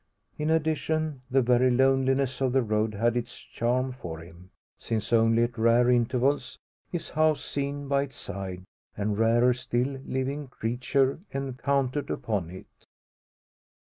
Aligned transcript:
In 0.39 0.49
addition, 0.49 1.21
the 1.29 1.43
very 1.43 1.69
loneliness 1.69 2.41
of 2.41 2.53
the 2.53 2.63
road 2.63 2.95
had 2.95 3.15
its 3.15 3.37
charm 3.39 3.91
for 3.91 4.17
him; 4.17 4.49
since 4.79 5.13
only 5.13 5.43
at 5.43 5.59
rare 5.59 5.91
intervals 5.91 6.57
is 6.91 7.11
house 7.11 7.45
seen 7.45 7.87
by 7.87 8.01
its 8.05 8.15
side, 8.15 8.63
and 8.97 9.19
rarer 9.19 9.53
still 9.53 9.99
living 10.07 10.47
creature 10.47 11.19
encountered 11.33 12.09
upon 12.09 12.49
it. 12.49 12.87